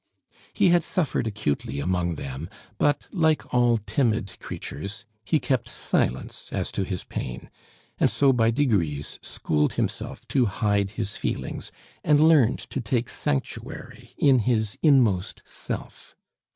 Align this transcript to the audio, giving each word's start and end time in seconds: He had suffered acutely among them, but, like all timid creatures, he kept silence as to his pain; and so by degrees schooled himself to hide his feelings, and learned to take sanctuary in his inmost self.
He 0.51 0.69
had 0.69 0.81
suffered 0.81 1.27
acutely 1.27 1.79
among 1.79 2.15
them, 2.15 2.49
but, 2.79 3.07
like 3.11 3.53
all 3.53 3.77
timid 3.77 4.39
creatures, 4.39 5.05
he 5.23 5.39
kept 5.39 5.69
silence 5.69 6.49
as 6.51 6.71
to 6.71 6.83
his 6.83 7.03
pain; 7.03 7.51
and 7.99 8.09
so 8.09 8.33
by 8.33 8.49
degrees 8.49 9.19
schooled 9.21 9.73
himself 9.73 10.27
to 10.29 10.47
hide 10.47 10.89
his 10.97 11.17
feelings, 11.17 11.71
and 12.03 12.19
learned 12.19 12.57
to 12.71 12.81
take 12.81 13.09
sanctuary 13.09 14.15
in 14.17 14.39
his 14.39 14.75
inmost 14.81 15.43
self. 15.45 16.15